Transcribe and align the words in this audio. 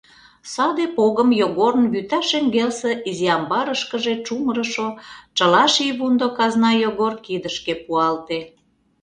Саде 0.53 0.85
погым 0.97 1.29
Йогорын 1.41 1.85
вӱта 1.93 2.19
шеҥгелсе 2.29 2.91
изи 3.09 3.27
амбарышкыже 3.37 4.13
чумырышо 4.25 4.87
Чыла 5.37 5.63
шийвундо 5.73 6.27
казна 6.37 6.71
Йогор 6.83 7.13
кидышке 7.25 7.73
пуалте. 7.83 8.39